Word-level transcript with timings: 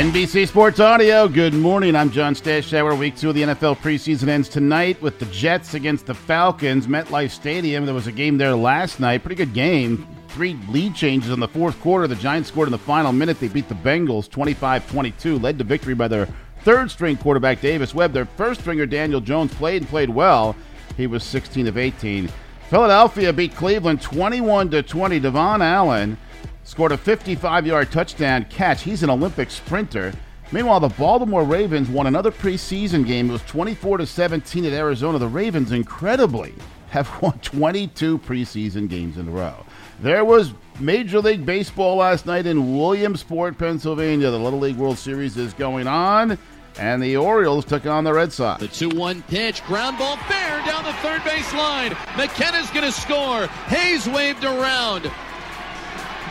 NBC 0.00 0.48
Sports 0.48 0.80
Audio, 0.80 1.28
good 1.28 1.52
morning. 1.52 1.94
I'm 1.94 2.10
John 2.10 2.34
Stashower. 2.34 2.98
Week 2.98 3.14
two 3.14 3.28
of 3.28 3.34
the 3.34 3.42
NFL 3.42 3.76
preseason 3.76 4.28
ends 4.28 4.48
tonight 4.48 5.00
with 5.02 5.18
the 5.18 5.26
Jets 5.26 5.74
against 5.74 6.06
the 6.06 6.14
Falcons, 6.14 6.86
MetLife 6.86 7.28
Stadium. 7.28 7.84
There 7.84 7.94
was 7.94 8.06
a 8.06 8.12
game 8.12 8.38
there 8.38 8.54
last 8.54 8.98
night. 8.98 9.22
Pretty 9.22 9.34
good 9.34 9.52
game. 9.52 10.08
Three 10.28 10.58
lead 10.70 10.94
changes 10.94 11.32
in 11.32 11.38
the 11.38 11.46
fourth 11.46 11.78
quarter. 11.82 12.06
The 12.06 12.16
Giants 12.16 12.48
scored 12.48 12.68
in 12.68 12.72
the 12.72 12.78
final 12.78 13.12
minute. 13.12 13.38
They 13.40 13.48
beat 13.48 13.68
the 13.68 13.74
Bengals 13.74 14.30
25 14.30 14.90
22, 14.90 15.38
led 15.38 15.58
to 15.58 15.64
victory 15.64 15.92
by 15.92 16.08
their 16.08 16.26
third 16.60 16.90
string 16.90 17.18
quarterback, 17.18 17.60
Davis 17.60 17.94
Webb. 17.94 18.14
Their 18.14 18.24
first 18.24 18.62
stringer, 18.62 18.86
Daniel 18.86 19.20
Jones, 19.20 19.52
played 19.52 19.82
and 19.82 19.88
played 19.90 20.08
well. 20.08 20.56
He 20.96 21.08
was 21.08 21.24
16 21.24 21.66
of 21.66 21.76
18. 21.76 22.30
Philadelphia 22.70 23.34
beat 23.34 23.54
Cleveland 23.54 24.00
21 24.00 24.70
20. 24.70 25.20
Devon 25.20 25.60
Allen 25.60 26.16
scored 26.64 26.92
a 26.92 26.96
55 26.96 27.66
yard 27.66 27.90
touchdown 27.90 28.46
catch. 28.48 28.82
He's 28.82 29.02
an 29.02 29.10
Olympic 29.10 29.50
sprinter. 29.50 30.12
Meanwhile, 30.52 30.80
the 30.80 30.88
Baltimore 30.88 31.44
Ravens 31.44 31.88
won 31.88 32.08
another 32.08 32.32
preseason 32.32 33.06
game. 33.06 33.30
It 33.30 33.32
was 33.32 33.42
24 33.42 33.98
to 33.98 34.06
17 34.06 34.64
at 34.64 34.72
Arizona. 34.72 35.18
The 35.18 35.28
Ravens, 35.28 35.70
incredibly, 35.70 36.54
have 36.90 37.08
won 37.22 37.38
22 37.38 38.18
preseason 38.18 38.88
games 38.88 39.16
in 39.16 39.28
a 39.28 39.30
row. 39.30 39.54
There 40.00 40.24
was 40.24 40.52
Major 40.80 41.20
League 41.20 41.46
Baseball 41.46 41.96
last 41.96 42.26
night 42.26 42.46
in 42.46 42.76
Williamsport, 42.76 43.58
Pennsylvania. 43.58 44.30
The 44.30 44.38
Little 44.38 44.58
League 44.58 44.76
World 44.76 44.98
Series 44.98 45.36
is 45.36 45.52
going 45.54 45.86
on, 45.86 46.36
and 46.78 47.02
the 47.02 47.16
Orioles 47.16 47.64
took 47.64 47.86
on 47.86 48.02
the 48.02 48.12
Red 48.12 48.32
Sox. 48.32 48.60
The 48.60 48.68
2 48.68 48.96
1 48.96 49.22
pitch, 49.24 49.62
ground 49.66 49.98
ball 49.98 50.16
fair 50.16 50.64
down 50.66 50.84
the 50.84 50.94
third 50.94 51.22
base 51.22 51.52
line. 51.54 51.90
McKenna's 52.16 52.70
going 52.70 52.86
to 52.86 52.92
score. 52.92 53.46
Hays 53.68 54.08
waved 54.08 54.44
around. 54.44 55.10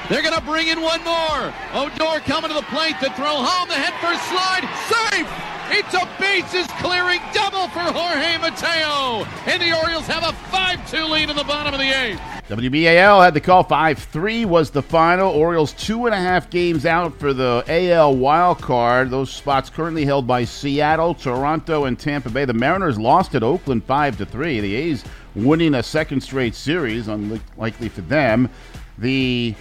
They're 0.09 0.23
going 0.23 0.33
to 0.33 0.41
bring 0.41 0.67
in 0.69 0.81
one 0.81 1.03
more. 1.03 1.53
Odor 1.73 2.19
coming 2.21 2.49
to 2.49 2.55
the 2.55 2.65
plate 2.73 2.95
to 2.99 3.13
throw 3.13 3.45
home. 3.45 3.69
The 3.69 3.75
head 3.75 3.93
first 4.01 4.25
slide. 4.25 4.65
Safe. 4.89 5.29
It's 5.71 5.93
a 5.93 6.09
bases 6.19 6.65
clearing 6.81 7.21
double 7.31 7.67
for 7.67 7.81
Jorge 7.81 8.39
Mateo. 8.39 9.23
And 9.45 9.61
the 9.61 9.71
Orioles 9.77 10.07
have 10.07 10.23
a 10.23 10.33
5 10.49 10.89
2 10.89 11.05
lead 11.05 11.29
in 11.29 11.35
the 11.35 11.43
bottom 11.43 11.75
of 11.75 11.79
the 11.79 11.85
eighth. 11.85 12.19
WBAL 12.49 13.23
had 13.23 13.35
the 13.35 13.39
call 13.39 13.61
5 13.63 13.99
3 13.99 14.45
was 14.45 14.71
the 14.71 14.81
final. 14.81 15.31
Orioles 15.31 15.73
two 15.73 16.07
and 16.07 16.15
a 16.15 16.17
half 16.17 16.49
games 16.49 16.87
out 16.87 17.13
for 17.19 17.31
the 17.31 17.63
AL 17.67 18.15
wild 18.15 18.59
card. 18.59 19.11
Those 19.11 19.29
spots 19.29 19.69
currently 19.69 20.05
held 20.05 20.25
by 20.25 20.43
Seattle, 20.43 21.13
Toronto, 21.13 21.85
and 21.85 21.99
Tampa 21.99 22.31
Bay. 22.31 22.45
The 22.45 22.53
Mariners 22.53 22.97
lost 22.97 23.35
at 23.35 23.43
Oakland 23.43 23.83
5 23.83 24.17
to 24.17 24.25
3. 24.25 24.59
The 24.59 24.75
A's 24.75 25.03
winning 25.35 25.75
a 25.75 25.83
second 25.83 26.21
straight 26.21 26.55
series, 26.55 27.07
unlikely 27.07 27.89
for 27.89 28.01
them. 28.01 28.49
The 28.97 29.53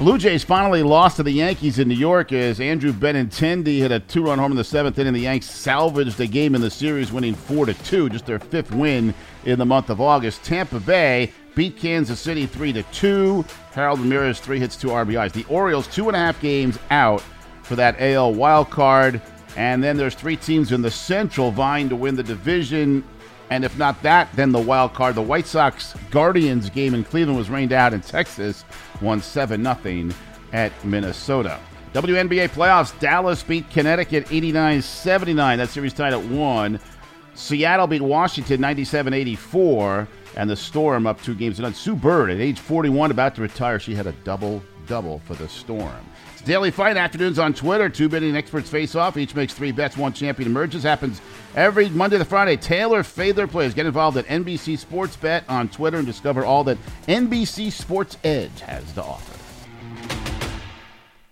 Blue 0.00 0.16
Jays 0.16 0.42
finally 0.42 0.82
lost 0.82 1.18
to 1.18 1.22
the 1.22 1.30
Yankees 1.30 1.78
in 1.78 1.86
New 1.86 1.94
York 1.94 2.32
as 2.32 2.58
Andrew 2.58 2.90
Benintendi 2.90 3.80
hit 3.80 3.92
a 3.92 4.00
two-run 4.00 4.38
home 4.38 4.50
in 4.50 4.56
the 4.56 4.64
seventh 4.64 4.98
inning. 4.98 5.12
The 5.12 5.20
Yanks 5.20 5.44
salvaged 5.44 6.16
the 6.16 6.26
game 6.26 6.54
in 6.54 6.62
the 6.62 6.70
series, 6.70 7.12
winning 7.12 7.34
four 7.34 7.66
to 7.66 7.74
two, 7.74 8.08
just 8.08 8.24
their 8.24 8.38
fifth 8.38 8.72
win 8.72 9.12
in 9.44 9.58
the 9.58 9.66
month 9.66 9.90
of 9.90 10.00
August. 10.00 10.42
Tampa 10.42 10.80
Bay 10.80 11.30
beat 11.54 11.76
Kansas 11.76 12.18
City 12.18 12.46
three 12.46 12.72
to 12.72 12.82
two. 12.84 13.44
Harold 13.72 14.00
Ramirez 14.00 14.40
three 14.40 14.58
hits, 14.58 14.74
two 14.74 14.88
RBIs. 14.88 15.32
The 15.32 15.44
Orioles 15.50 15.86
two 15.86 16.08
and 16.08 16.16
a 16.16 16.18
half 16.18 16.40
games 16.40 16.78
out 16.90 17.22
for 17.62 17.76
that 17.76 18.00
AL 18.00 18.32
wild 18.32 18.70
card, 18.70 19.20
and 19.58 19.84
then 19.84 19.98
there's 19.98 20.14
three 20.14 20.36
teams 20.36 20.72
in 20.72 20.80
the 20.80 20.90
Central 20.90 21.50
vying 21.50 21.90
to 21.90 21.96
win 21.96 22.14
the 22.14 22.22
division. 22.22 23.04
And 23.50 23.64
if 23.64 23.76
not 23.76 24.00
that, 24.02 24.32
then 24.34 24.52
the 24.52 24.60
wild 24.60 24.94
card. 24.94 25.16
The 25.16 25.22
White 25.22 25.46
Sox 25.46 25.94
Guardians 26.10 26.70
game 26.70 26.94
in 26.94 27.02
Cleveland 27.04 27.36
was 27.36 27.50
rained 27.50 27.72
out 27.72 27.92
in 27.92 28.00
Texas, 28.00 28.64
won 29.02 29.20
7 29.20 29.62
0 29.62 30.10
at 30.52 30.72
Minnesota. 30.84 31.58
WNBA 31.92 32.48
playoffs 32.50 32.96
Dallas 33.00 33.42
beat 33.42 33.68
Connecticut 33.70 34.30
89 34.30 34.80
79. 34.80 35.58
That 35.58 35.68
series 35.68 35.92
tied 35.92 36.12
at 36.12 36.22
1. 36.22 36.78
Seattle 37.34 37.88
beat 37.88 38.02
Washington 38.02 38.60
97 38.60 39.12
84. 39.12 40.08
And 40.36 40.48
the 40.48 40.54
Storm 40.54 41.08
up 41.08 41.20
two 41.20 41.34
games 41.34 41.56
to 41.56 41.62
none. 41.62 41.74
Sue 41.74 41.96
Bird, 41.96 42.30
at 42.30 42.38
age 42.38 42.60
41, 42.60 43.10
about 43.10 43.34
to 43.34 43.42
retire, 43.42 43.80
she 43.80 43.96
had 43.96 44.06
a 44.06 44.12
double 44.22 44.62
double 44.86 45.18
for 45.20 45.34
the 45.34 45.48
Storm. 45.48 46.06
Daily 46.44 46.70
Fight 46.70 46.96
afternoons 46.96 47.38
on 47.38 47.52
Twitter. 47.54 47.88
Two 47.88 48.08
betting 48.08 48.36
experts 48.36 48.70
face 48.70 48.94
off. 48.94 49.16
Each 49.16 49.34
makes 49.34 49.52
three 49.52 49.72
bets. 49.72 49.96
One 49.96 50.12
champion 50.12 50.48
emerges. 50.48 50.82
Happens 50.82 51.20
every 51.54 51.88
Monday 51.90 52.18
to 52.18 52.24
Friday. 52.24 52.56
Taylor 52.56 53.02
Faithler 53.02 53.50
plays. 53.50 53.74
Get 53.74 53.86
involved 53.86 54.16
at 54.16 54.26
NBC 54.26 54.78
Sports 54.78 55.16
Bet 55.16 55.44
on 55.48 55.68
Twitter 55.68 55.98
and 55.98 56.06
discover 56.06 56.44
all 56.44 56.64
that 56.64 56.78
NBC 57.06 57.70
Sports 57.70 58.16
Edge 58.24 58.60
has 58.60 58.90
to 58.92 59.02
offer. 59.02 59.39